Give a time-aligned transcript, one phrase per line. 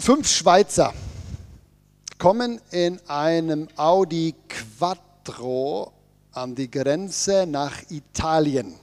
[0.00, 0.94] Fünf Schweizer
[2.18, 5.92] kommen in einem Audi Quattro
[6.32, 8.74] an die Grenze nach Italien.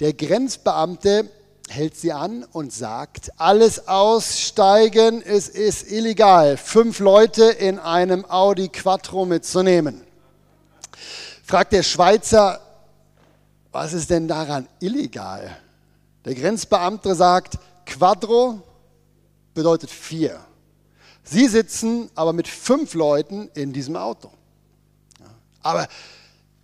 [0.00, 1.30] Der Grenzbeamte
[1.68, 8.68] hält sie an und sagt, alles aussteigen, es ist illegal, fünf Leute in einem Audi
[8.68, 10.02] Quattro mitzunehmen.
[11.44, 12.58] Fragt der Schweizer,
[13.70, 15.58] was ist denn daran illegal?
[16.24, 18.62] Der Grenzbeamte sagt, Quattro
[19.54, 20.40] bedeutet vier.
[21.24, 24.30] Sie sitzen aber mit fünf Leuten in diesem Auto.
[25.62, 25.86] Aber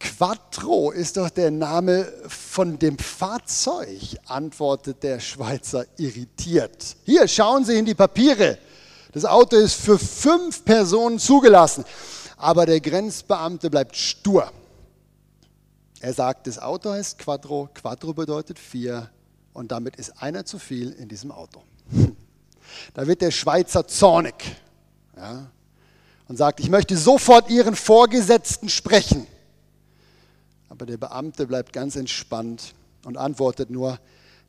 [0.01, 6.97] Quattro ist doch der Name von dem Fahrzeug, antwortet der Schweizer irritiert.
[7.05, 8.59] Hier, schauen Sie in die Papiere.
[9.13, 11.85] Das Auto ist für fünf Personen zugelassen.
[12.37, 14.53] Aber der Grenzbeamte bleibt stur.
[16.01, 19.11] Er sagt, das Auto heißt Quattro, Quattro bedeutet vier
[19.53, 21.63] und damit ist einer zu viel in diesem Auto.
[22.95, 24.35] Da wird der Schweizer zornig
[25.17, 25.47] ja,
[26.29, 29.27] und sagt, ich möchte sofort Ihren Vorgesetzten sprechen.
[30.69, 33.99] Aber der Beamte bleibt ganz entspannt und antwortet nur,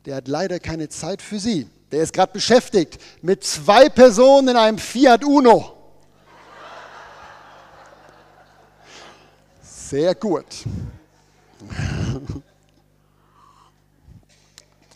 [0.06, 1.68] der hat leider keine Zeit für Sie.
[1.90, 5.76] Der ist gerade beschäftigt mit zwei Personen in einem Fiat Uno.
[9.62, 10.46] Sehr gut.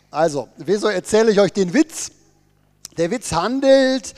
[0.09, 2.11] Also, wieso erzähle ich euch den Witz?
[2.97, 4.13] Der Witz handelt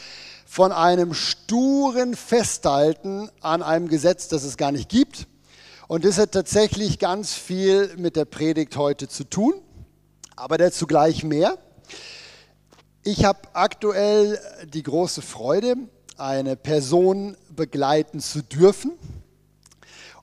[0.45, 5.27] von einem sturen Festhalten an einem Gesetz, das es gar nicht gibt.
[5.87, 9.55] Und das hat tatsächlich ganz viel mit der Predigt heute zu tun,
[10.35, 11.57] aber dazu gleich mehr.
[13.03, 14.39] Ich habe aktuell
[14.71, 15.75] die große Freude,
[16.17, 18.91] eine Person begleiten zu dürfen.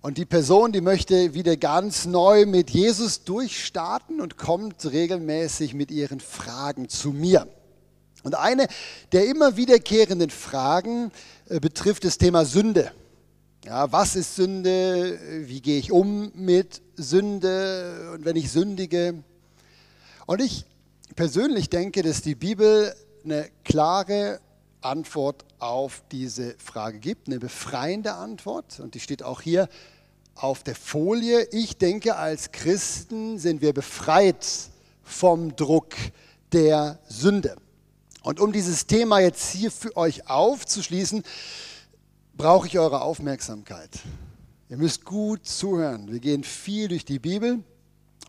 [0.00, 5.90] Und die Person, die möchte wieder ganz neu mit Jesus durchstarten und kommt regelmäßig mit
[5.90, 7.48] ihren Fragen zu mir.
[8.24, 8.66] Und eine
[9.12, 11.12] der immer wiederkehrenden Fragen
[11.48, 12.90] äh, betrifft das Thema Sünde.
[13.64, 15.18] Ja, was ist Sünde?
[15.46, 18.10] Wie gehe ich um mit Sünde?
[18.14, 19.22] Und wenn ich sündige?
[20.26, 20.64] Und ich
[21.14, 22.94] persönlich denke, dass die Bibel
[23.24, 24.40] eine klare
[24.80, 28.80] Antwort auf diese Frage gibt, eine befreiende Antwort.
[28.80, 29.68] Und die steht auch hier
[30.34, 31.46] auf der Folie.
[31.52, 34.46] Ich denke, als Christen sind wir befreit
[35.02, 35.94] vom Druck
[36.52, 37.56] der Sünde.
[38.24, 41.22] Und um dieses Thema jetzt hier für euch aufzuschließen,
[42.38, 43.90] brauche ich eure Aufmerksamkeit.
[44.70, 46.10] Ihr müsst gut zuhören.
[46.10, 47.62] Wir gehen viel durch die Bibel.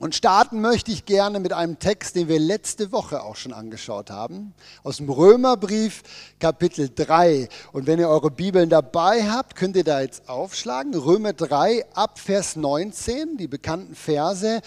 [0.01, 4.11] Und starten möchte ich gerne mit einem Text, den wir letzte Woche auch schon angeschaut
[4.11, 6.03] haben, aus dem Römerbrief
[6.39, 7.47] Kapitel 3.
[7.71, 10.93] Und wenn ihr eure Bibeln dabei habt, könnt ihr da jetzt aufschlagen.
[10.93, 14.59] Römer 3 ab Vers 19, die bekannten Verse.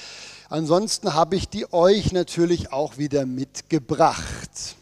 [0.48, 4.77] Ansonsten habe ich die euch natürlich auch wieder mitgebracht.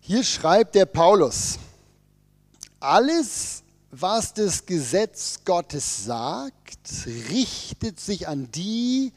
[0.00, 1.58] Hier schreibt der Paulus,
[2.80, 6.78] alles, was das Gesetz Gottes sagt,
[7.30, 9.12] richtet sich an die,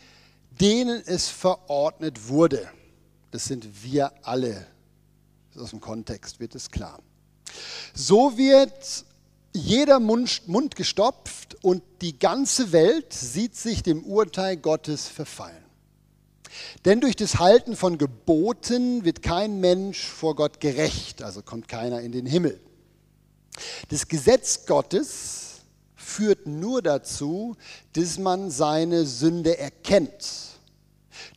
[0.52, 2.69] denen es verordnet wurde.
[3.31, 4.66] Das sind wir alle.
[5.57, 7.00] Aus dem Kontext wird es klar.
[7.94, 9.06] So wird
[9.53, 15.67] jeder Mund, gestopft und die ganze Welt sieht sich dem Urteil Gottes verfallen.
[16.85, 22.01] Denn durch das Halten von Geboten wird kein Mensch vor Gott gerecht, also kommt keiner
[22.01, 22.59] in den Himmel.
[23.90, 25.62] Das Gesetz Gottes
[25.95, 27.56] führt nur dazu,
[27.94, 30.57] dass man seine Sünde erkennt.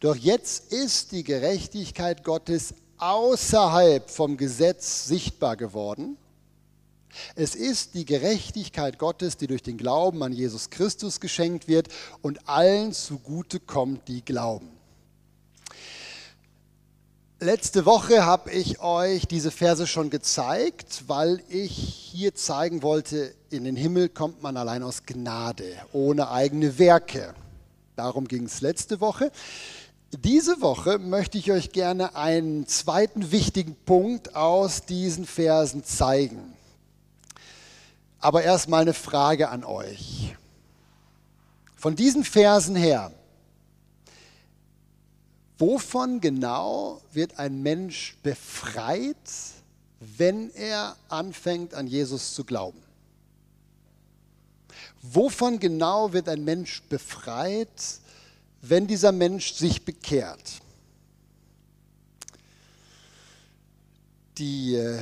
[0.00, 6.16] Doch jetzt ist die Gerechtigkeit Gottes außerhalb vom Gesetz sichtbar geworden.
[7.34, 11.88] Es ist die Gerechtigkeit Gottes, die durch den Glauben an Jesus Christus geschenkt wird
[12.22, 14.79] und allen zugute kommt, die glauben.
[17.42, 23.64] Letzte Woche habe ich euch diese Verse schon gezeigt, weil ich hier zeigen wollte, in
[23.64, 27.32] den Himmel kommt man allein aus Gnade, ohne eigene Werke.
[27.96, 29.32] Darum ging es letzte Woche.
[30.12, 36.52] Diese Woche möchte ich euch gerne einen zweiten wichtigen Punkt aus diesen Versen zeigen.
[38.18, 40.36] Aber erstmal eine Frage an euch.
[41.74, 43.12] Von diesen Versen her,
[45.60, 49.14] Wovon genau wird ein Mensch befreit,
[50.00, 52.80] wenn er anfängt an Jesus zu glauben?
[55.02, 57.68] Wovon genau wird ein Mensch befreit,
[58.62, 60.62] wenn dieser Mensch sich bekehrt?
[64.38, 64.98] Die äh,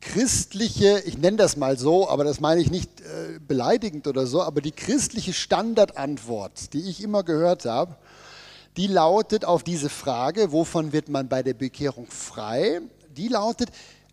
[0.00, 4.42] christliche, ich nenne das mal so, aber das meine ich nicht äh, beleidigend oder so,
[4.42, 7.98] aber die christliche Standardantwort, die ich immer gehört habe,
[8.78, 12.80] die lautet auf diese Frage, wovon wird man bei der Bekehrung frei?
[13.16, 13.70] Die lautet,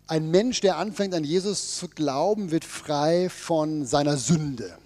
[0.08, 4.76] ein Mensch, der anfängt an Jesus zu glauben, wird frei von seiner Sünde.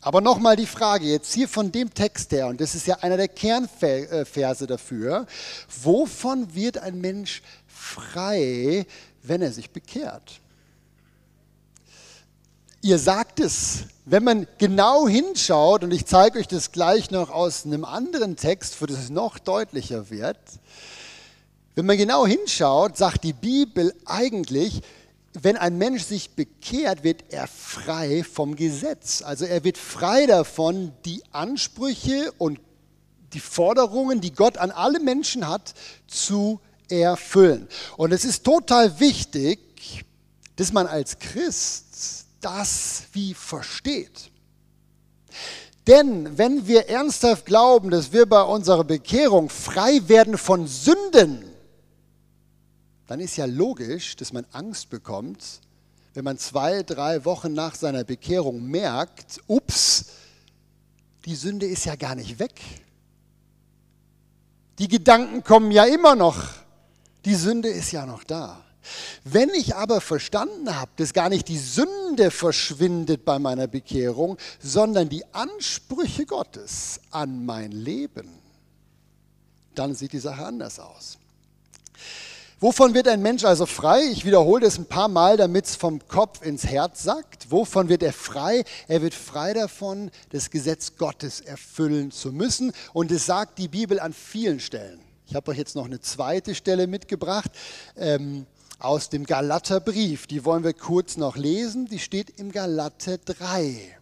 [0.00, 3.18] Aber nochmal die Frage, jetzt hier von dem Text her, und das ist ja einer
[3.18, 5.26] der Kernverse dafür,
[5.82, 8.86] wovon wird ein Mensch frei,
[9.22, 10.40] wenn er sich bekehrt?
[12.80, 17.66] Ihr sagt es, wenn man genau hinschaut, und ich zeige euch das gleich noch aus
[17.66, 20.38] einem anderen Text, wo das noch deutlicher wird,
[21.74, 24.80] wenn man genau hinschaut, sagt die Bibel eigentlich,
[25.32, 29.22] wenn ein Mensch sich bekehrt, wird er frei vom Gesetz.
[29.22, 32.60] Also er wird frei davon, die Ansprüche und
[33.32, 35.74] die Forderungen, die Gott an alle Menschen hat,
[36.06, 37.68] zu erfüllen.
[37.96, 40.04] Und es ist total wichtig,
[40.56, 44.30] dass man als Christ das wie versteht.
[45.86, 51.44] Denn wenn wir ernsthaft glauben, dass wir bei unserer Bekehrung frei werden von Sünden,
[53.06, 55.60] dann ist ja logisch, dass man Angst bekommt,
[56.12, 60.06] wenn man zwei, drei Wochen nach seiner Bekehrung merkt, ups,
[61.24, 62.60] die Sünde ist ja gar nicht weg.
[64.78, 66.48] Die Gedanken kommen ja immer noch.
[67.24, 68.64] Die Sünde ist ja noch da.
[69.24, 75.08] Wenn ich aber verstanden habe, dass gar nicht die Sünde verschwindet bei meiner Bekehrung, sondern
[75.08, 78.28] die Ansprüche Gottes an mein Leben,
[79.74, 81.18] dann sieht die Sache anders aus.
[82.60, 84.00] Wovon wird ein Mensch also frei?
[84.10, 87.52] Ich wiederhole das ein paar Mal, damit es vom Kopf ins Herz sagt.
[87.52, 88.64] Wovon wird er frei?
[88.88, 92.72] Er wird frei davon, das Gesetz Gottes erfüllen zu müssen.
[92.92, 94.98] Und es sagt die Bibel an vielen Stellen.
[95.28, 97.52] Ich habe euch jetzt noch eine zweite Stelle mitgebracht
[97.96, 98.44] ähm,
[98.78, 100.26] aus dem Galaterbrief.
[100.26, 101.86] Die wollen wir kurz noch lesen.
[101.86, 103.98] Die steht im Galater 3.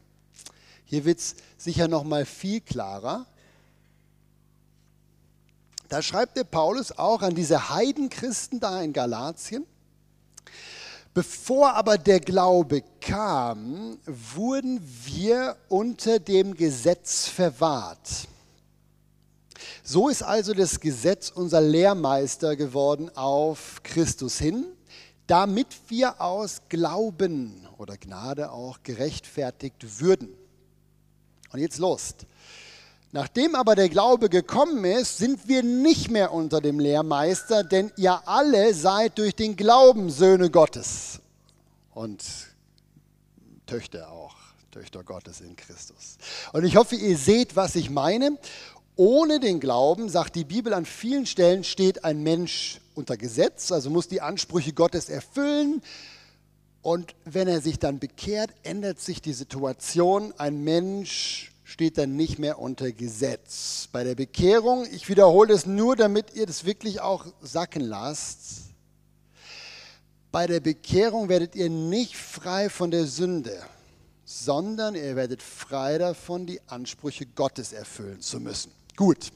[0.85, 3.27] Hier wird es sicher noch mal viel klarer.
[5.89, 9.65] Da schreibt der Paulus auch an diese Heidenchristen da in Galatien.
[11.15, 18.29] Bevor aber der Glaube kam, wurden wir unter dem Gesetz verwahrt.
[19.89, 24.65] So ist also das Gesetz unser Lehrmeister geworden auf Christus hin,
[25.29, 30.31] damit wir aus Glauben oder Gnade auch gerechtfertigt würden.
[31.53, 32.17] Und jetzt los.
[33.13, 38.27] Nachdem aber der Glaube gekommen ist, sind wir nicht mehr unter dem Lehrmeister, denn ihr
[38.27, 41.21] alle seid durch den Glauben Söhne Gottes
[41.95, 42.25] und
[43.67, 44.35] Töchter auch,
[44.73, 46.19] Töchter Gottes in Christus.
[46.53, 48.37] Und ich hoffe, ihr seht, was ich meine.
[48.97, 53.91] Ohne den Glauben, sagt die Bibel an vielen Stellen, steht ein Mensch unter Gesetz, also
[53.91, 55.83] muss die Ansprüche Gottes erfüllen.
[56.81, 60.33] Und wenn er sich dann bekehrt, ändert sich die Situation.
[60.39, 63.89] Ein Mensch steht dann nicht mehr unter Gesetz.
[63.93, 68.67] Bei der Bekehrung, ich wiederhole es nur, damit ihr das wirklich auch sacken lasst,
[70.33, 73.63] bei der Bekehrung werdet ihr nicht frei von der Sünde,
[74.25, 78.76] sondern ihr werdet frei davon, die Ansprüche Gottes erfüllen zu müssen.
[78.97, 79.31] Gut,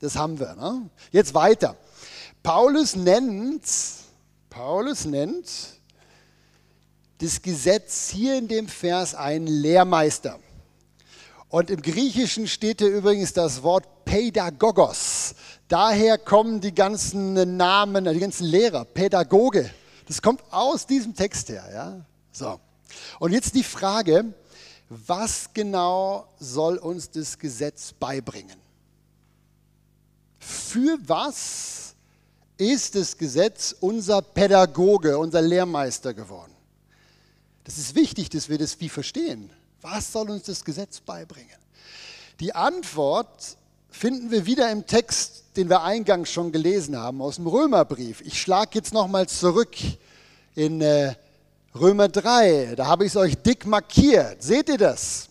[0.00, 0.54] das haben wir.
[0.54, 0.90] Ne?
[1.10, 1.76] Jetzt weiter.
[2.42, 3.64] Paulus nennt,
[4.50, 5.46] Paulus nennt
[7.18, 10.38] das Gesetz hier in dem Vers einen Lehrmeister.
[11.48, 15.34] Und im Griechischen steht hier übrigens das Wort Pädagogos.
[15.68, 19.70] Daher kommen die ganzen Namen, die ganzen Lehrer, Pädagoge.
[20.06, 21.64] Das kommt aus diesem Text her.
[21.72, 22.06] Ja?
[22.30, 22.60] So.
[23.18, 24.34] Und jetzt die Frage,
[24.88, 28.65] was genau soll uns das Gesetz beibringen?
[30.46, 31.96] Für was
[32.56, 36.52] ist das Gesetz unser Pädagoge, unser Lehrmeister geworden?
[37.64, 39.50] Das ist wichtig, dass wir das wie verstehen.
[39.80, 41.58] Was soll uns das Gesetz beibringen?
[42.38, 43.56] Die Antwort
[43.90, 48.20] finden wir wieder im Text, den wir eingangs schon gelesen haben, aus dem Römerbrief.
[48.20, 49.76] Ich schlage jetzt nochmal zurück
[50.54, 51.16] in äh,
[51.74, 52.76] Römer 3.
[52.76, 54.44] Da habe ich es euch dick markiert.
[54.44, 55.28] Seht ihr das?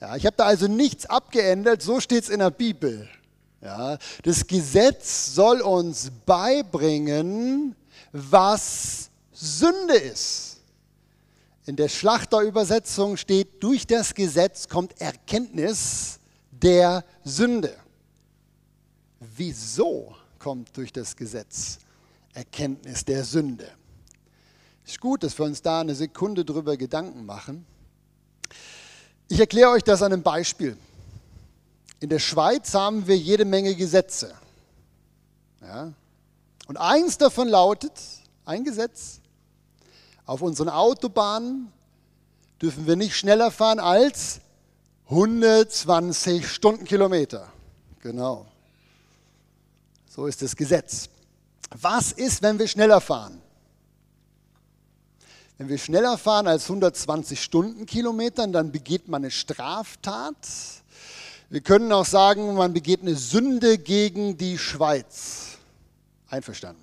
[0.00, 3.08] Ja, ich habe da also nichts abgeändert, so steht es in der Bibel.
[3.60, 7.74] Ja, das Gesetz soll uns beibringen,
[8.12, 10.58] was Sünde ist.
[11.66, 16.18] In der Schlachterübersetzung steht, durch das Gesetz kommt Erkenntnis
[16.50, 17.76] der Sünde.
[19.20, 21.78] Wieso kommt durch das Gesetz
[22.32, 23.68] Erkenntnis der Sünde?
[24.86, 27.66] Ist gut, dass wir uns da eine Sekunde drüber Gedanken machen.
[29.28, 30.78] Ich erkläre euch das an einem Beispiel.
[32.00, 34.34] In der Schweiz haben wir jede Menge Gesetze.
[35.60, 35.92] Ja?
[36.66, 37.92] Und eins davon lautet,
[38.44, 39.20] ein Gesetz,
[40.26, 41.72] auf unseren Autobahnen
[42.60, 44.40] dürfen wir nicht schneller fahren als
[45.06, 47.50] 120 Stundenkilometer.
[48.00, 48.46] Genau.
[50.08, 51.08] So ist das Gesetz.
[51.70, 53.40] Was ist, wenn wir schneller fahren?
[55.56, 60.36] Wenn wir schneller fahren als 120 Stundenkilometer, dann begeht man eine Straftat.
[61.50, 65.56] Wir können auch sagen, man begeht eine Sünde gegen die Schweiz.
[66.28, 66.82] Einverstanden.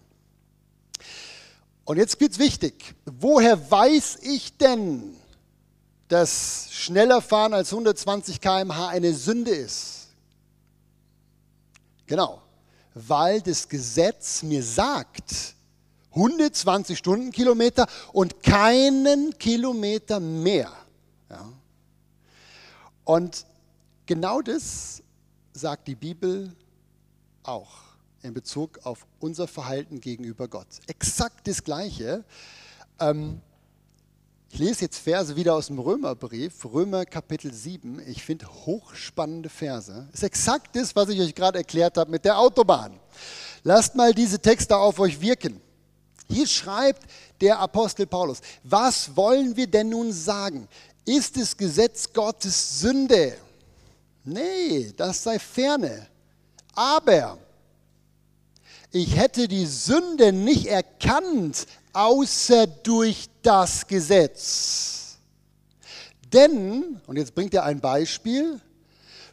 [1.84, 2.95] Und jetzt wird es wichtig.
[3.05, 5.15] Woher weiß ich denn,
[6.07, 10.07] dass schneller fahren als 120 km/h eine Sünde ist?
[12.07, 12.41] Genau,
[12.95, 15.53] weil das Gesetz mir sagt,
[16.10, 20.72] 120 Stundenkilometer und keinen Kilometer mehr.
[21.29, 21.51] Ja.
[23.03, 23.45] Und
[24.06, 25.02] genau das
[25.54, 26.56] sagt die Bibel
[27.44, 27.72] auch
[28.22, 30.68] in Bezug auf unser Verhalten gegenüber Gott.
[30.88, 32.24] Exakt das Gleiche.
[33.00, 33.42] Ähm,
[34.52, 38.02] ich lese jetzt Verse wieder aus dem Römerbrief, Römer Kapitel 7.
[38.08, 40.08] Ich finde hochspannende Verse.
[40.14, 43.00] Ist exakt das, was ich euch gerade erklärt habe mit der Autobahn.
[43.64, 45.60] Lasst mal diese Texte auf euch wirken.
[46.30, 47.04] Hier schreibt
[47.42, 50.68] der Apostel Paulus, was wollen wir denn nun sagen?
[51.06, 53.38] Ist das Gesetz Gottes Sünde?
[54.25, 56.08] Nee, das sei ferne.
[56.74, 57.38] Aber
[58.91, 65.17] ich hätte die Sünde nicht erkannt, außer durch das Gesetz.
[66.34, 68.60] Denn, und jetzt bringt er ein Beispiel,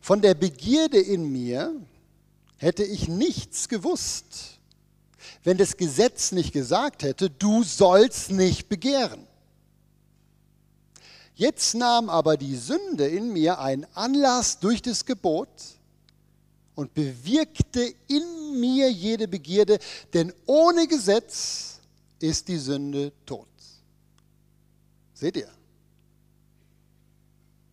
[0.01, 1.75] von der Begierde in mir
[2.59, 4.53] hätte ich nichts gewusst
[5.45, 9.27] wenn das Gesetz nicht gesagt hätte, du sollst nicht begehren.
[11.35, 15.49] Jetzt nahm aber die Sünde in mir einen Anlass durch das Gebot
[16.75, 19.79] und bewirkte in mir jede Begierde,
[20.13, 21.81] denn ohne Gesetz
[22.21, 23.47] ist die Sünde tot.
[25.15, 25.49] Seht ihr?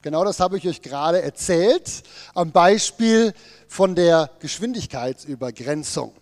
[0.01, 3.33] Genau das habe ich euch gerade erzählt am Beispiel
[3.67, 6.13] von der Geschwindigkeitsübergrenzung.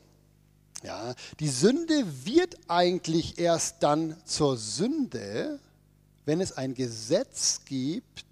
[0.84, 5.60] Ja, die Sünde wird eigentlich erst dann zur Sünde,
[6.28, 8.26] wenn es ein Gesetz gibt,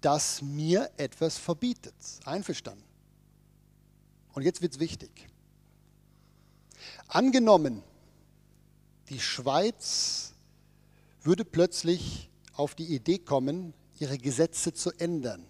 [0.00, 1.94] das mir etwas verbietet.
[2.24, 2.82] Einverstanden.
[4.32, 5.10] Und jetzt wird es wichtig.
[7.06, 7.82] Angenommen,
[9.10, 10.32] die Schweiz
[11.22, 15.44] würde plötzlich auf die Idee kommen, ihre Gesetze zu ändern.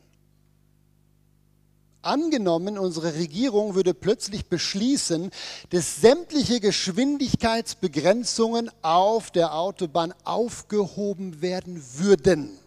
[2.08, 5.30] Angenommen, unsere Regierung würde plötzlich beschließen,
[5.68, 12.58] dass sämtliche Geschwindigkeitsbegrenzungen auf der Autobahn aufgehoben werden würden.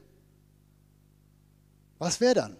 [1.97, 2.55] Was wäre dann?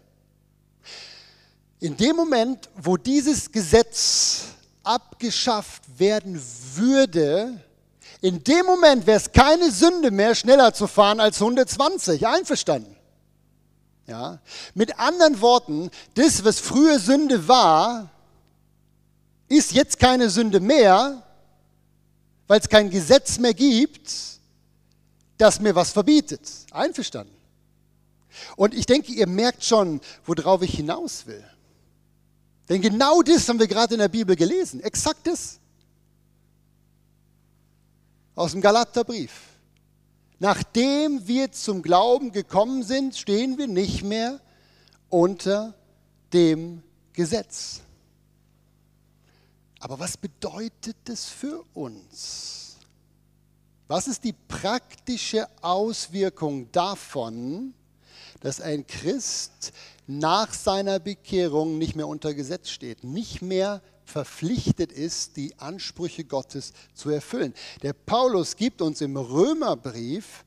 [1.79, 4.45] In dem Moment, wo dieses Gesetz
[4.83, 6.41] abgeschafft werden
[6.73, 7.63] würde,
[8.21, 12.25] in dem Moment wäre es keine Sünde mehr, schneller zu fahren als 120.
[12.25, 12.95] Einverstanden?
[14.07, 14.39] Ja?
[14.73, 18.09] Mit anderen Worten, das, was früher Sünde war,
[19.47, 21.23] ist jetzt keine Sünde mehr,
[22.47, 24.11] weil es kein Gesetz mehr gibt,
[25.37, 26.41] das mir was verbietet.
[26.71, 27.35] Einverstanden?
[28.55, 31.43] Und ich denke, ihr merkt schon, worauf ich hinaus will.
[32.69, 34.81] Denn genau das haben wir gerade in der Bibel gelesen.
[34.81, 35.59] Exakt das.
[38.35, 39.31] Aus dem Galaterbrief.
[40.41, 44.41] Nachdem wir zum Glauben gekommen sind, stehen wir nicht mehr
[45.07, 45.75] unter
[46.33, 46.81] dem
[47.13, 47.81] Gesetz.
[49.79, 52.77] Aber was bedeutet das für uns?
[53.87, 57.75] Was ist die praktische Auswirkung davon,
[58.39, 59.73] dass ein Christ
[60.07, 63.79] nach seiner Bekehrung nicht mehr unter Gesetz steht, nicht mehr
[64.11, 67.53] verpflichtet ist, die Ansprüche Gottes zu erfüllen.
[67.81, 70.43] Der Paulus gibt uns im Römerbrief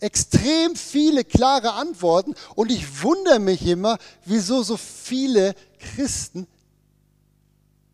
[0.00, 6.46] extrem viele klare Antworten und ich wundere mich immer, wieso so viele Christen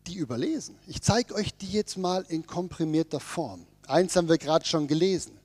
[0.07, 0.75] die überlesen.
[0.87, 3.65] Ich zeige euch die jetzt mal in komprimierter Form.
[3.87, 5.38] Eins haben wir gerade schon gelesen.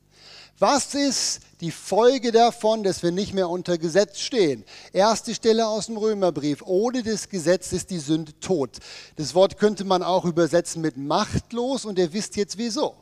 [0.58, 4.64] Was ist die Folge davon, dass wir nicht mehr unter Gesetz stehen?
[4.92, 6.62] Erste Stelle aus dem Römerbrief.
[6.62, 8.78] Ohne das Gesetz ist die Sünde tot.
[9.16, 12.94] Das Wort könnte man auch übersetzen mit machtlos und ihr wisst jetzt wieso.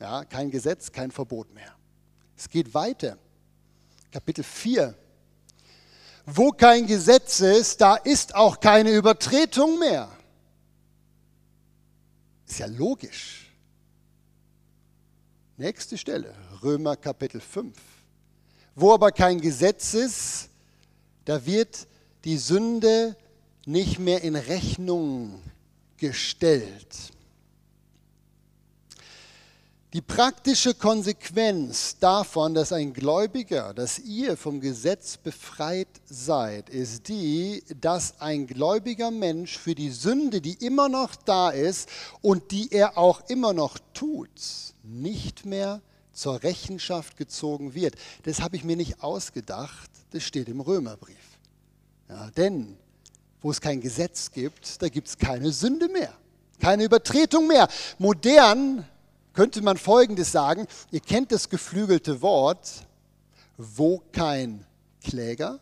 [0.00, 1.74] Ja, kein Gesetz, kein Verbot mehr.
[2.36, 3.18] Es geht weiter.
[4.10, 4.94] Kapitel 4.
[6.26, 10.08] Wo kein Gesetz ist, da ist auch keine Übertretung mehr.
[12.46, 13.52] Ist ja logisch.
[15.56, 16.34] Nächste Stelle,
[16.64, 17.76] Römer Kapitel 5.
[18.74, 20.48] Wo aber kein Gesetz ist,
[21.26, 21.86] da wird
[22.24, 23.16] die Sünde
[23.66, 25.42] nicht mehr in Rechnung
[25.98, 27.12] gestellt.
[29.92, 37.62] Die praktische Konsequenz davon, dass ein Gläubiger, dass ihr vom Gesetz befreit seid, ist die,
[37.78, 41.90] dass ein gläubiger Mensch für die Sünde, die immer noch da ist
[42.22, 44.30] und die er auch immer noch tut,
[44.82, 45.82] nicht mehr
[46.14, 47.96] zur Rechenschaft gezogen wird.
[48.22, 51.16] Das habe ich mir nicht ausgedacht, das steht im Römerbrief.
[52.08, 52.76] Ja, denn
[53.40, 56.14] wo es kein Gesetz gibt, da gibt es keine Sünde mehr,
[56.60, 57.68] keine Übertretung mehr.
[57.98, 58.86] Modern
[59.34, 62.86] könnte man Folgendes sagen, ihr kennt das geflügelte Wort,
[63.58, 64.64] wo kein
[65.02, 65.60] Kläger,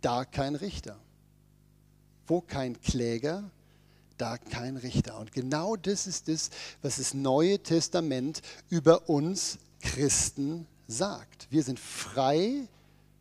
[0.00, 0.98] da kein Richter.
[2.26, 3.50] Wo kein Kläger,
[4.20, 5.18] da kein Richter.
[5.18, 6.50] Und genau das ist es,
[6.82, 11.46] was das Neue Testament über uns Christen sagt.
[11.50, 12.68] Wir sind frei,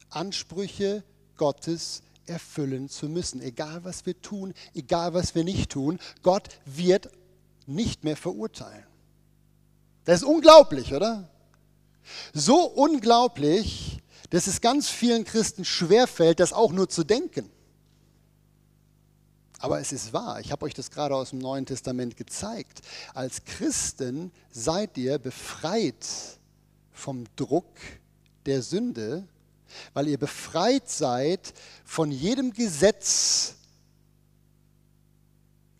[0.10, 1.03] Ansprüche
[1.38, 3.41] Gottes erfüllen zu müssen.
[3.41, 7.10] Egal was wir tun, egal was wir nicht tun, Gott wird
[7.65, 8.86] nicht mehr verurteilen.
[10.06, 11.29] Das ist unglaublich, oder?
[12.34, 14.00] So unglaublich,
[14.32, 17.50] dass es ganz vielen Christen schwerfällt, das auch nur zu denken.
[19.60, 22.82] Aber es ist wahr, ich habe euch das gerade aus dem Neuen Testament gezeigt.
[23.13, 26.06] Als Christen seid ihr befreit
[26.94, 27.78] vom Druck
[28.46, 29.28] der Sünde,
[29.94, 33.56] weil ihr befreit seid von jedem Gesetz,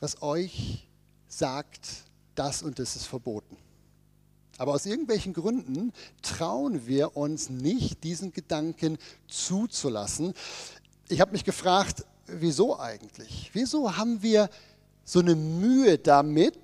[0.02, 0.88] was euch
[1.28, 1.88] sagt,
[2.36, 3.58] das und das ist verboten.
[4.58, 8.98] Aber aus irgendwelchen Gründen trauen wir uns nicht, diesen Gedanken
[9.30, 10.34] zuzulassen.
[11.08, 13.50] Ich habe mich gefragt, wieso eigentlich?
[13.54, 14.50] Wieso haben wir
[15.04, 16.60] so eine Mühe damit,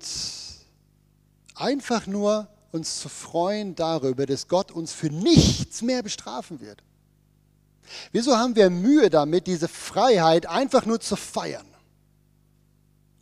[1.54, 6.82] einfach nur uns zu freuen darüber, dass Gott uns für nichts mehr bestrafen wird?
[8.12, 11.66] Wieso haben wir Mühe damit, diese Freiheit einfach nur zu feiern,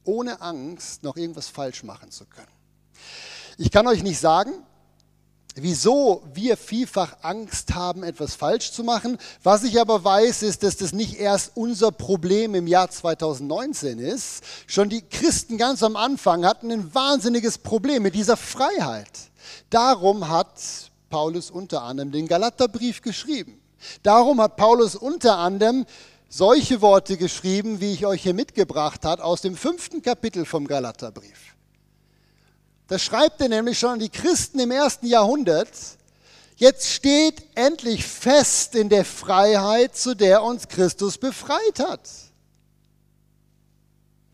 [0.04, 2.48] ohne Angst, noch irgendwas falsch machen zu können?
[3.58, 4.52] Ich kann euch nicht sagen,
[5.54, 9.18] wieso wir vielfach Angst haben, etwas falsch zu machen.
[9.42, 14.42] Was ich aber weiß, ist, dass das nicht erst unser Problem im Jahr 2019 ist.
[14.66, 19.10] Schon die Christen ganz am Anfang hatten ein wahnsinniges Problem mit dieser Freiheit.
[19.70, 20.60] Darum hat
[21.10, 23.60] Paulus unter anderem den Galaterbrief geschrieben.
[24.02, 25.86] Darum hat Paulus unter anderem
[26.28, 31.53] solche Worte geschrieben, wie ich euch hier mitgebracht habe, aus dem fünften Kapitel vom Galaterbrief.
[32.94, 35.68] Da schreibt er nämlich schon an die Christen im ersten Jahrhundert,
[36.54, 42.08] jetzt steht endlich fest in der Freiheit, zu der uns Christus befreit hat.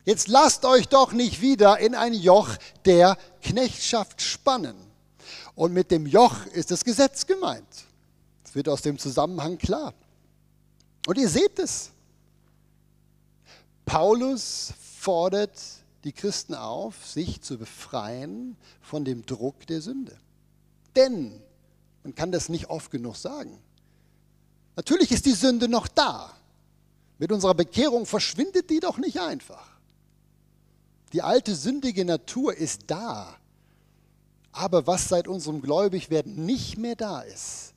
[0.04, 2.50] Jetzt lasst euch doch nicht wieder in ein Joch
[2.84, 4.76] der Knechtschaft spannen.
[5.54, 7.64] Und mit dem Joch ist das Gesetz gemeint.
[8.44, 9.94] Das wird aus dem Zusammenhang klar.
[11.06, 11.92] Und ihr seht es.
[13.86, 15.58] Paulus fordert
[16.04, 20.16] die Christen auf, sich zu befreien von dem Druck der Sünde.
[20.96, 21.40] Denn,
[22.02, 23.58] man kann das nicht oft genug sagen,
[24.76, 26.34] natürlich ist die Sünde noch da.
[27.18, 29.68] Mit unserer Bekehrung verschwindet die doch nicht einfach.
[31.12, 33.36] Die alte sündige Natur ist da.
[34.52, 37.74] Aber was seit unserem Gläubigwerden nicht mehr da ist,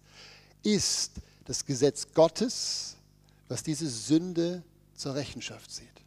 [0.63, 1.11] ist
[1.45, 2.95] das Gesetz Gottes,
[3.47, 4.63] was diese Sünde
[4.95, 6.02] zur Rechenschaft zieht.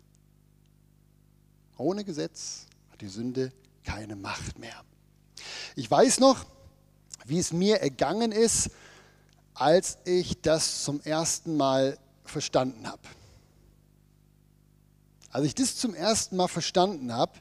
[1.79, 3.53] Ohne Gesetz hat die Sünde
[3.85, 4.85] keine Macht mehr.
[5.75, 6.45] Ich weiß noch,
[7.25, 8.71] wie es mir ergangen ist,
[9.55, 13.03] als ich das zum ersten Mal verstanden habe.
[15.31, 17.33] Als ich das zum ersten Mal verstanden habe,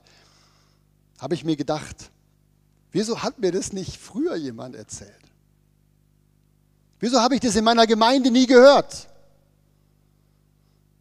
[1.20, 2.12] habe ich mir gedacht,
[2.92, 5.12] wieso hat mir das nicht früher jemand erzählt?
[7.00, 9.08] Wieso habe ich das in meiner Gemeinde nie gehört?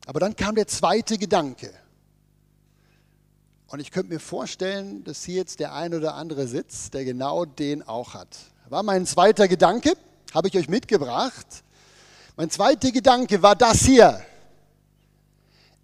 [0.06, 1.72] Aber dann kam der zweite Gedanke.
[3.68, 7.44] Und ich könnte mir vorstellen, dass hier jetzt der ein oder andere sitzt, der genau
[7.44, 8.28] den auch hat.
[8.68, 9.94] War mein zweiter Gedanke,
[10.32, 11.46] habe ich euch mitgebracht.
[12.36, 14.24] Mein zweiter Gedanke war das hier.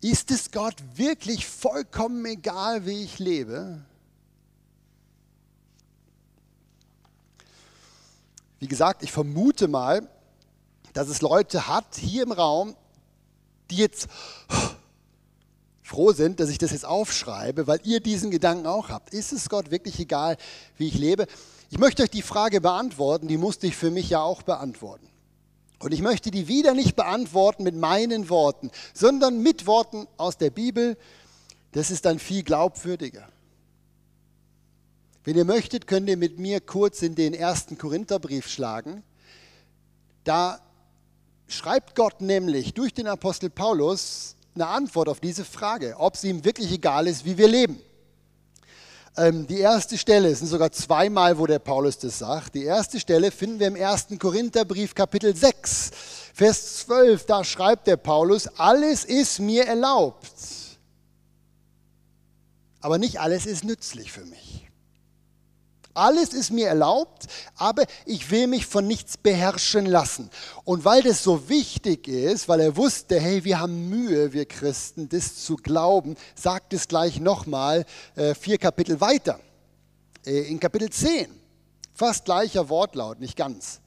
[0.01, 3.81] Ist es Gott wirklich vollkommen egal, wie ich lebe?
[8.59, 10.09] Wie gesagt, ich vermute mal,
[10.93, 12.77] dass es Leute hat hier im Raum,
[13.71, 14.09] die jetzt
[15.91, 19.13] froh sind, dass ich das jetzt aufschreibe, weil ihr diesen Gedanken auch habt.
[19.13, 20.37] Ist es Gott wirklich egal,
[20.77, 21.27] wie ich lebe?
[21.69, 25.09] Ich möchte euch die Frage beantworten, die musste ich für mich ja auch beantworten.
[25.81, 30.51] Und ich möchte die wieder nicht beantworten mit meinen Worten, sondern mit Worten aus der
[30.51, 30.97] Bibel.
[31.73, 33.29] Das ist dann viel glaubwürdiger.
[35.25, 39.03] Wenn ihr möchtet, könnt ihr mit mir kurz in den ersten Korintherbrief schlagen.
[40.23, 40.61] Da
[41.49, 46.45] schreibt Gott nämlich durch den Apostel Paulus eine Antwort auf diese Frage, ob es ihm
[46.45, 47.81] wirklich egal ist, wie wir leben.
[49.17, 52.55] Ähm, die erste Stelle, es sind sogar zweimal, wo der Paulus das sagt.
[52.55, 54.07] Die erste Stelle finden wir im 1.
[54.19, 55.91] Korintherbrief, Kapitel 6,
[56.33, 57.27] Vers 12.
[57.27, 60.31] Da schreibt der Paulus: Alles ist mir erlaubt,
[62.81, 64.70] aber nicht alles ist nützlich für mich.
[66.01, 70.31] Alles ist mir erlaubt, aber ich will mich von nichts beherrschen lassen.
[70.65, 75.11] Und weil das so wichtig ist, weil er wusste, hey, wir haben Mühe, wir Christen,
[75.11, 77.85] das zu glauben, sagt es gleich nochmal
[78.17, 79.41] äh, vier Kapitel weiter.
[80.25, 81.29] Äh, in Kapitel 10,
[81.93, 83.81] fast gleicher Wortlaut, nicht ganz.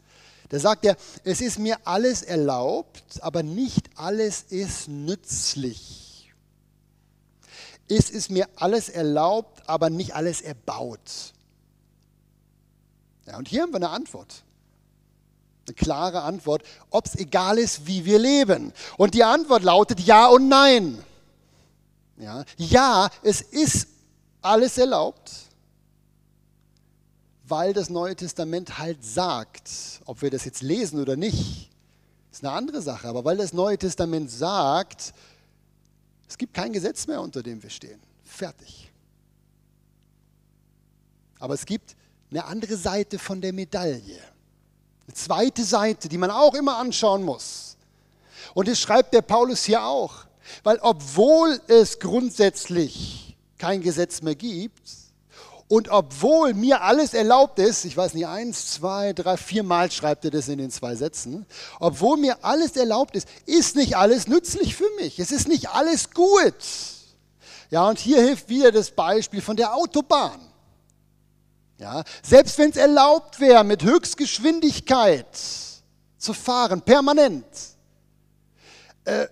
[0.50, 6.32] Da sagt er, es ist mir alles erlaubt, aber nicht alles ist nützlich.
[7.90, 11.34] Es ist mir alles erlaubt, aber nicht alles erbaut.
[13.26, 14.44] Ja, und hier haben wir eine Antwort.
[15.66, 18.74] Eine klare Antwort, ob es egal ist, wie wir leben.
[18.98, 21.02] Und die Antwort lautet Ja und Nein.
[22.18, 23.88] Ja, ja es ist
[24.42, 25.32] alles erlaubt,
[27.46, 29.70] weil das Neue Testament halt sagt,
[30.06, 31.70] ob wir das jetzt lesen oder nicht,
[32.32, 33.08] ist eine andere Sache.
[33.08, 35.14] Aber weil das Neue Testament sagt,
[36.28, 38.02] es gibt kein Gesetz mehr, unter dem wir stehen.
[38.24, 38.92] Fertig.
[41.40, 41.96] Aber es gibt
[42.34, 44.20] eine andere Seite von der Medaille.
[45.06, 47.78] Eine zweite Seite, die man auch immer anschauen muss.
[48.56, 50.26] Und das schreibt der Paulus hier auch.
[50.64, 54.82] Weil obwohl es grundsätzlich kein Gesetz mehr gibt
[55.68, 60.26] und obwohl mir alles erlaubt ist, ich weiß nicht, eins, zwei, drei, vier Mal schreibt
[60.26, 61.46] er das in den zwei Sätzen,
[61.80, 65.20] obwohl mir alles erlaubt ist, ist nicht alles nützlich für mich.
[65.20, 66.54] Es ist nicht alles gut.
[67.70, 70.53] Ja, und hier hilft wieder das Beispiel von der Autobahn.
[71.78, 75.28] Ja, selbst wenn es erlaubt wäre, mit Höchstgeschwindigkeit
[76.18, 77.46] zu fahren, permanent.
[79.06, 79.28] Äh,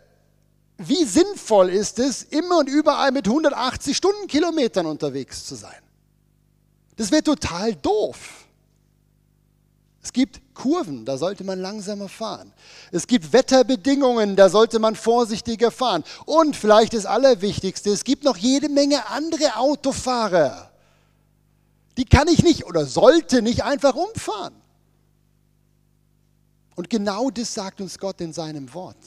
[0.77, 5.81] wie sinnvoll ist es, immer und überall mit 180 Stundenkilometern unterwegs zu sein?
[6.95, 8.17] Das wäre total doof.
[10.03, 12.51] Es gibt Kurven, da sollte man langsamer fahren.
[12.91, 16.03] Es gibt Wetterbedingungen, da sollte man vorsichtiger fahren.
[16.25, 20.70] Und vielleicht das Allerwichtigste, es gibt noch jede Menge andere Autofahrer
[22.01, 24.55] die kann ich nicht oder sollte nicht einfach umfahren.
[26.73, 28.97] Und genau das sagt uns Gott in seinem Wort.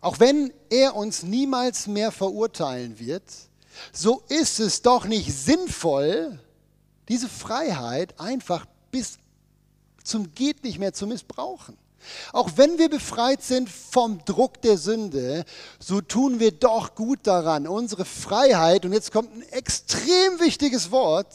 [0.00, 3.22] Auch wenn er uns niemals mehr verurteilen wird,
[3.92, 6.40] so ist es doch nicht sinnvoll,
[7.08, 9.18] diese Freiheit einfach bis
[10.02, 11.76] zum geht nicht mehr zu missbrauchen.
[12.32, 15.44] Auch wenn wir befreit sind vom Druck der Sünde,
[15.78, 21.34] so tun wir doch gut daran, unsere Freiheit, und jetzt kommt ein extrem wichtiges Wort,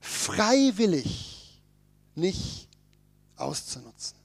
[0.00, 1.60] freiwillig
[2.14, 2.68] nicht
[3.36, 4.16] auszunutzen.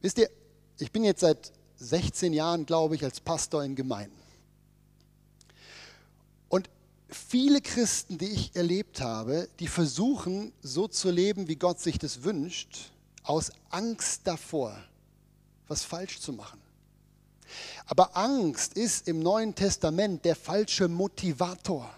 [0.00, 0.30] Wisst ihr,
[0.78, 4.21] ich bin jetzt seit 16 Jahren, glaube ich, als Pastor in Gemeinden
[7.14, 12.22] viele Christen, die ich erlebt habe, die versuchen, so zu leben, wie Gott sich das
[12.22, 12.90] wünscht,
[13.22, 14.76] aus Angst davor,
[15.68, 16.60] was falsch zu machen.
[17.86, 21.88] Aber Angst ist im Neuen Testament der falsche Motivator.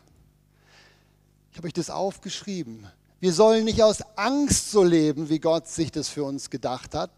[1.50, 2.86] Ich habe euch das aufgeschrieben.
[3.20, 7.12] Wir sollen nicht aus Angst so leben, wie Gott sich das für uns gedacht hat,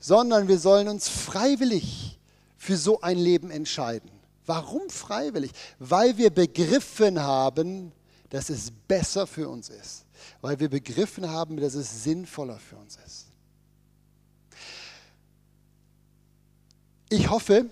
[0.00, 2.18] sondern wir sollen uns freiwillig
[2.56, 4.13] für so ein Leben entscheiden.
[4.46, 5.52] Warum freiwillig?
[5.78, 7.92] Weil wir begriffen haben,
[8.30, 10.04] dass es besser für uns ist.
[10.40, 13.26] Weil wir begriffen haben, dass es sinnvoller für uns ist.
[17.08, 17.66] Ich hoffe,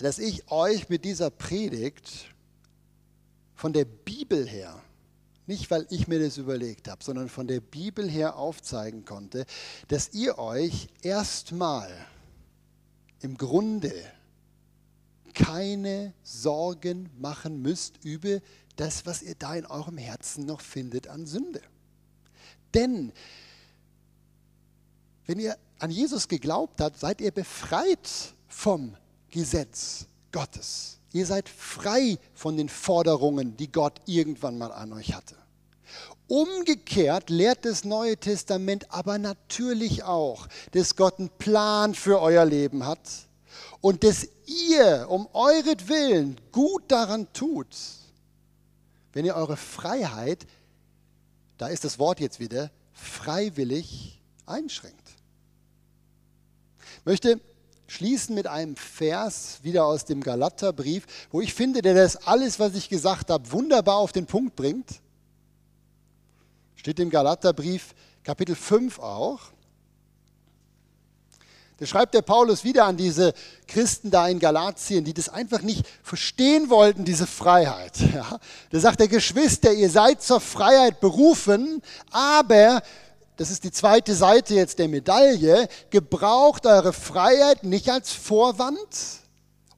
[0.00, 2.32] dass ich euch mit dieser Predigt
[3.54, 4.82] von der Bibel her,
[5.46, 9.46] nicht weil ich mir das überlegt habe, sondern von der Bibel her aufzeigen konnte,
[9.88, 11.90] dass ihr euch erstmal
[13.20, 13.92] im Grunde
[15.32, 18.40] keine Sorgen machen müsst über
[18.76, 21.60] das, was ihr da in eurem Herzen noch findet an Sünde.
[22.74, 23.12] Denn
[25.26, 28.08] wenn ihr an Jesus geglaubt habt, seid ihr befreit
[28.48, 28.96] vom
[29.30, 30.98] Gesetz Gottes.
[31.12, 35.36] Ihr seid frei von den Forderungen, die Gott irgendwann mal an euch hatte.
[36.26, 42.86] Umgekehrt lehrt das Neue Testament aber natürlich auch, dass Gott einen Plan für euer Leben
[42.86, 43.00] hat
[43.82, 47.76] und dass ihr um euretwillen gut daran tut,
[49.12, 50.46] wenn ihr eure Freiheit,
[51.58, 55.10] da ist das Wort jetzt wieder, freiwillig einschränkt.
[57.00, 57.40] Ich möchte
[57.88, 62.74] schließen mit einem Vers wieder aus dem Galaterbrief, wo ich finde, der das alles, was
[62.74, 65.02] ich gesagt habe, wunderbar auf den Punkt bringt.
[66.76, 69.40] Steht im Galaterbrief Kapitel 5 auch.
[71.82, 73.34] Da schreibt der Paulus wieder an diese
[73.66, 77.98] Christen da in Galatien, die das einfach nicht verstehen wollten, diese Freiheit.
[78.14, 78.38] Ja,
[78.70, 82.84] da sagt der Geschwister, ihr seid zur Freiheit berufen, aber,
[83.36, 88.78] das ist die zweite Seite jetzt der Medaille, gebraucht eure Freiheit nicht als Vorwand,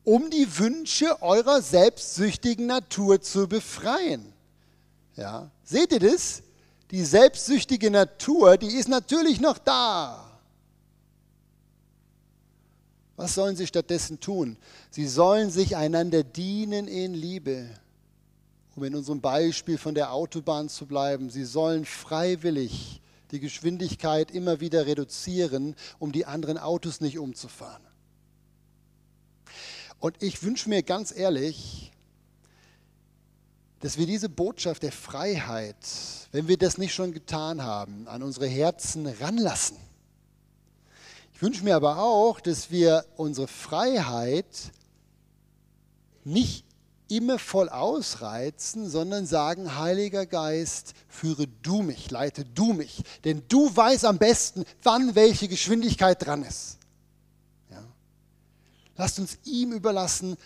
[0.02, 4.30] um die Wünsche eurer selbstsüchtigen Natur zu befreien.
[5.16, 6.42] Ja, seht ihr das?
[6.90, 10.23] Die selbstsüchtige Natur, die ist natürlich noch da.
[13.16, 14.56] Was sollen sie stattdessen tun?
[14.90, 17.68] Sie sollen sich einander dienen in Liebe.
[18.74, 23.00] Um in unserem Beispiel von der Autobahn zu bleiben, sie sollen freiwillig
[23.30, 27.82] die Geschwindigkeit immer wieder reduzieren, um die anderen Autos nicht umzufahren.
[30.00, 31.92] Und ich wünsche mir ganz ehrlich,
[33.78, 35.76] dass wir diese Botschaft der Freiheit,
[36.32, 39.78] wenn wir das nicht schon getan haben, an unsere Herzen ranlassen
[41.44, 44.46] wünsche mir aber auch, dass wir unsere Freiheit
[46.24, 46.64] nicht
[47.08, 53.76] immer voll ausreizen, sondern sagen, Heiliger Geist, führe du mich, leite du mich, denn du
[53.76, 56.78] weißt am besten, wann welche Geschwindigkeit dran ist.
[57.70, 57.84] Ja?
[58.96, 60.38] Lasst uns ihm überlassen,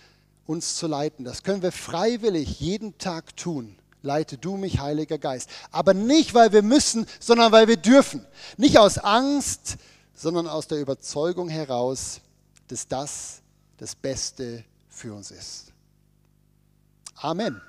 [0.47, 1.25] uns zu leiten.
[1.25, 3.79] Das können wir freiwillig jeden Tag tun.
[4.03, 5.49] Leite du mich, Heiliger Geist.
[5.71, 8.27] Aber nicht, weil wir müssen, sondern weil wir dürfen.
[8.57, 9.77] Nicht aus Angst,
[10.19, 12.21] sondern aus der Überzeugung heraus,
[12.67, 13.41] dass das
[13.77, 15.73] das Beste für uns ist.
[17.15, 17.61] Amen.